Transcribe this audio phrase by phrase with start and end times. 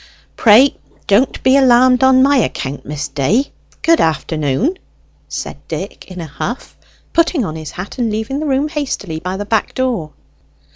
[0.35, 0.75] "Pray
[1.05, 3.51] don't be alarmed on my account, Miss Day
[3.83, 4.79] good afternoon!"
[5.29, 6.75] said Dick in a huff,
[7.13, 10.11] putting on his hat, and leaving the room hastily by the back door.